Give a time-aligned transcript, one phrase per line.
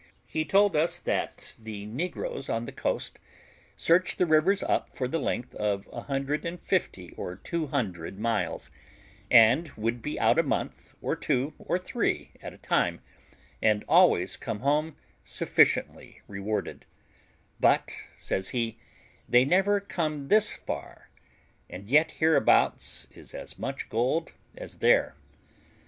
[0.25, 3.19] He told us that the negroes on the coast
[3.75, 8.71] search the rivers up for the length of 150 or 200 miles,
[9.29, 13.01] and would be out a month, or two, or three at a time,
[13.61, 16.87] and always come home sufficiently rewarded;
[17.59, 18.79] "but," says he,
[19.29, 21.11] "they never come thus far,
[21.69, 25.15] and yet hereabouts is as much gold as there."